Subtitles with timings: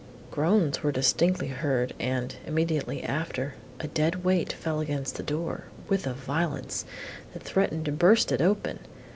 [0.31, 6.07] Groans were distinctly heard, and, immediately after, a dead weight fell against the door, with
[6.07, 6.85] a violence,
[7.33, 8.79] that threatened to burst it open.